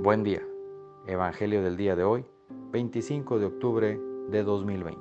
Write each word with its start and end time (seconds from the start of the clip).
Buen 0.00 0.22
día. 0.22 0.46
Evangelio 1.08 1.60
del 1.60 1.76
día 1.76 1.96
de 1.96 2.04
hoy, 2.04 2.24
25 2.70 3.40
de 3.40 3.46
octubre 3.46 4.00
de 4.28 4.44
2020. 4.44 5.00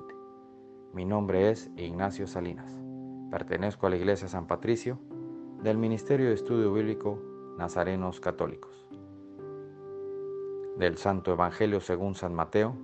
Mi 0.92 1.06
nombre 1.06 1.52
es 1.52 1.70
Ignacio 1.78 2.26
Salinas. 2.26 2.76
Pertenezco 3.30 3.86
a 3.86 3.92
la 3.92 3.98
Iglesia 3.98 4.28
San 4.28 4.48
Patricio 4.48 4.98
del 5.62 5.78
Ministerio 5.78 6.30
de 6.30 6.34
Estudio 6.34 6.74
Bíblico 6.74 7.22
Nazarenos 7.60 8.20
Católicos. 8.20 8.88
Del 10.80 10.98
Santo 10.98 11.32
Evangelio 11.32 11.80
según 11.80 12.16
San 12.16 12.34
Mateo, 12.34 12.76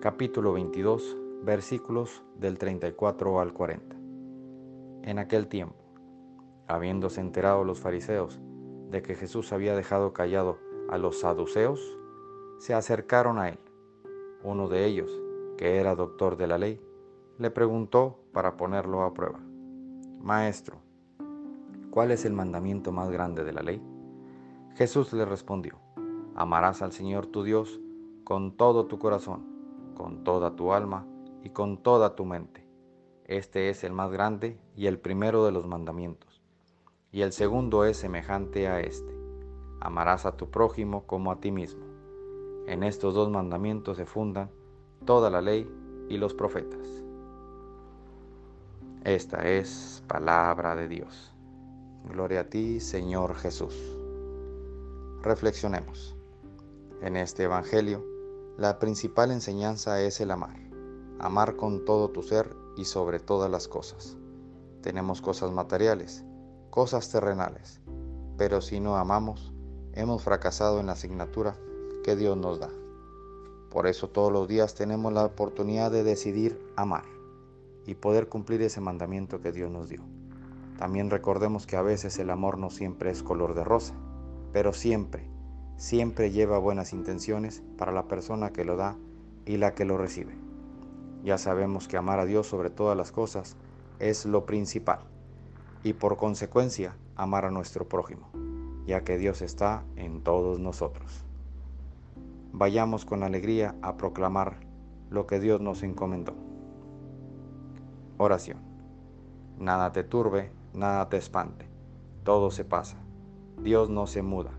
capítulo 0.00 0.54
22, 0.54 1.16
versículos 1.44 2.24
del 2.34 2.58
34 2.58 3.40
al 3.40 3.52
40. 3.52 3.96
En 5.04 5.20
aquel 5.20 5.46
tiempo, 5.46 5.84
habiéndose 6.66 7.20
enterado 7.20 7.62
los 7.62 7.78
fariseos 7.78 8.40
de 8.90 9.02
que 9.02 9.14
Jesús 9.14 9.52
había 9.52 9.76
dejado 9.76 10.12
callado 10.12 10.58
a 10.88 10.98
los 10.98 11.20
saduceos, 11.20 11.80
se 12.58 12.74
acercaron 12.74 13.38
a 13.38 13.48
él. 13.48 13.58
Uno 14.42 14.68
de 14.68 14.86
ellos, 14.86 15.10
que 15.56 15.76
era 15.76 15.94
doctor 15.94 16.36
de 16.36 16.46
la 16.46 16.58
ley, 16.58 16.80
le 17.38 17.50
preguntó 17.50 18.18
para 18.32 18.56
ponerlo 18.56 19.02
a 19.02 19.14
prueba, 19.14 19.40
Maestro, 20.20 20.78
¿cuál 21.90 22.10
es 22.10 22.24
el 22.24 22.32
mandamiento 22.32 22.92
más 22.92 23.10
grande 23.10 23.44
de 23.44 23.52
la 23.52 23.62
ley? 23.62 23.82
Jesús 24.74 25.12
le 25.12 25.24
respondió, 25.24 25.78
Amarás 26.34 26.82
al 26.82 26.92
Señor 26.92 27.26
tu 27.26 27.44
Dios 27.44 27.80
con 28.24 28.56
todo 28.56 28.86
tu 28.86 28.98
corazón, 28.98 29.44
con 29.94 30.24
toda 30.24 30.56
tu 30.56 30.72
alma 30.72 31.06
y 31.42 31.50
con 31.50 31.82
toda 31.82 32.16
tu 32.16 32.24
mente. 32.24 32.66
Este 33.24 33.70
es 33.70 33.84
el 33.84 33.92
más 33.92 34.10
grande 34.10 34.58
y 34.76 34.86
el 34.86 34.98
primero 34.98 35.44
de 35.44 35.52
los 35.52 35.66
mandamientos. 35.66 36.42
Y 37.12 37.22
el 37.22 37.32
segundo 37.32 37.84
es 37.84 37.96
semejante 37.96 38.66
a 38.66 38.80
este 38.80 39.23
amarás 39.84 40.24
a 40.24 40.36
tu 40.36 40.50
prójimo 40.50 41.06
como 41.06 41.30
a 41.30 41.40
ti 41.40 41.52
mismo. 41.52 41.84
En 42.66 42.82
estos 42.82 43.14
dos 43.14 43.30
mandamientos 43.30 43.98
se 43.98 44.06
fundan 44.06 44.50
toda 45.04 45.30
la 45.30 45.42
ley 45.42 45.70
y 46.08 46.16
los 46.16 46.32
profetas. 46.32 46.88
Esta 49.04 49.46
es 49.46 50.02
palabra 50.08 50.74
de 50.74 50.88
Dios. 50.88 51.34
Gloria 52.08 52.40
a 52.40 52.44
ti, 52.44 52.80
Señor 52.80 53.34
Jesús. 53.34 53.74
Reflexionemos. 55.22 56.16
En 57.02 57.16
este 57.16 57.44
Evangelio, 57.44 58.02
la 58.56 58.78
principal 58.78 59.30
enseñanza 59.30 60.00
es 60.00 60.20
el 60.20 60.30
amar. 60.30 60.56
Amar 61.18 61.56
con 61.56 61.84
todo 61.84 62.08
tu 62.08 62.22
ser 62.22 62.56
y 62.78 62.86
sobre 62.86 63.20
todas 63.20 63.50
las 63.50 63.68
cosas. 63.68 64.16
Tenemos 64.80 65.20
cosas 65.20 65.52
materiales, 65.52 66.24
cosas 66.70 67.10
terrenales, 67.10 67.82
pero 68.38 68.62
si 68.62 68.80
no 68.80 68.96
amamos, 68.96 69.54
hemos 69.96 70.24
fracasado 70.24 70.80
en 70.80 70.86
la 70.86 70.92
asignatura 70.92 71.56
que 72.02 72.16
Dios 72.16 72.36
nos 72.36 72.58
da. 72.58 72.70
Por 73.70 73.86
eso 73.86 74.08
todos 74.08 74.32
los 74.32 74.48
días 74.48 74.74
tenemos 74.74 75.12
la 75.12 75.24
oportunidad 75.24 75.90
de 75.90 76.02
decidir 76.02 76.60
amar 76.76 77.04
y 77.86 77.94
poder 77.94 78.28
cumplir 78.28 78.62
ese 78.62 78.80
mandamiento 78.80 79.40
que 79.40 79.52
Dios 79.52 79.70
nos 79.70 79.88
dio. 79.88 80.00
También 80.78 81.10
recordemos 81.10 81.66
que 81.66 81.76
a 81.76 81.82
veces 81.82 82.18
el 82.18 82.30
amor 82.30 82.58
no 82.58 82.70
siempre 82.70 83.10
es 83.10 83.22
color 83.22 83.54
de 83.54 83.62
rosa, 83.62 83.94
pero 84.52 84.72
siempre, 84.72 85.28
siempre 85.76 86.32
lleva 86.32 86.58
buenas 86.58 86.92
intenciones 86.92 87.62
para 87.78 87.92
la 87.92 88.08
persona 88.08 88.50
que 88.50 88.64
lo 88.64 88.76
da 88.76 88.96
y 89.46 89.58
la 89.58 89.74
que 89.74 89.84
lo 89.84 89.96
recibe. 89.96 90.34
Ya 91.22 91.38
sabemos 91.38 91.86
que 91.86 91.96
amar 91.96 92.18
a 92.18 92.26
Dios 92.26 92.48
sobre 92.48 92.70
todas 92.70 92.96
las 92.96 93.12
cosas 93.12 93.56
es 94.00 94.26
lo 94.26 94.44
principal 94.44 95.00
y 95.84 95.92
por 95.92 96.16
consecuencia 96.16 96.96
amar 97.16 97.44
a 97.44 97.50
nuestro 97.50 97.88
prójimo 97.88 98.43
ya 98.86 99.04
que 99.04 99.18
Dios 99.18 99.42
está 99.42 99.84
en 99.96 100.22
todos 100.22 100.58
nosotros. 100.58 101.24
Vayamos 102.52 103.04
con 103.04 103.22
alegría 103.22 103.74
a 103.82 103.96
proclamar 103.96 104.60
lo 105.10 105.26
que 105.26 105.40
Dios 105.40 105.60
nos 105.60 105.82
encomendó. 105.82 106.34
Oración. 108.18 108.58
Nada 109.58 109.92
te 109.92 110.04
turbe, 110.04 110.52
nada 110.72 111.08
te 111.08 111.16
espante, 111.16 111.66
todo 112.24 112.50
se 112.50 112.64
pasa. 112.64 112.96
Dios 113.62 113.88
no 113.88 114.06
se 114.06 114.22
muda, 114.22 114.50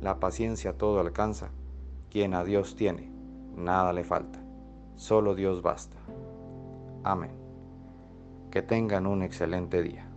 la 0.00 0.18
paciencia 0.20 0.76
todo 0.76 1.00
alcanza. 1.00 1.50
Quien 2.10 2.34
a 2.34 2.44
Dios 2.44 2.76
tiene, 2.76 3.10
nada 3.56 3.92
le 3.92 4.04
falta, 4.04 4.38
solo 4.96 5.34
Dios 5.34 5.62
basta. 5.62 5.96
Amén. 7.04 7.30
Que 8.50 8.62
tengan 8.62 9.06
un 9.06 9.22
excelente 9.22 9.82
día. 9.82 10.11